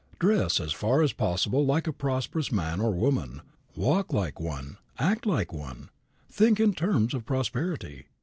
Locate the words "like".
1.63-1.85, 4.11-4.39, 5.27-5.53